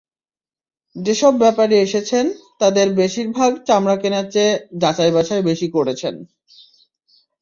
[0.95, 2.25] যেসব ব্যাপারী এসেছেন,
[2.59, 6.15] তাঁদের বেশির ভাগ চামড়া কেনার চেয়ে যাচাই-বাছাই বেশি করেছেন।